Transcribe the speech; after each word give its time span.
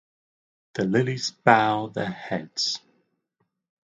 The 0.73 0.83
lilies 0.85 1.29
bow 1.29 1.85
their 1.89 2.09
heads. 2.09 2.81